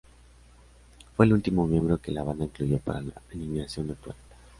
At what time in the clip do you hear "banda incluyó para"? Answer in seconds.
2.23-3.01